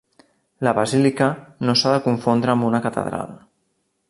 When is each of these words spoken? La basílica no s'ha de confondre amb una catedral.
La 0.67 0.71
basílica 0.79 1.27
no 1.69 1.77
s'ha 1.83 1.95
de 1.97 2.03
confondre 2.09 2.55
amb 2.57 2.71
una 2.71 2.85
catedral. 2.89 3.41